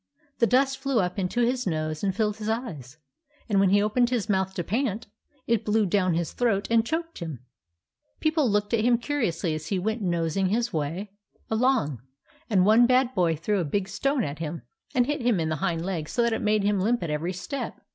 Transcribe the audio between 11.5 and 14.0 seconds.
MABEL along; and one bad boy threw a big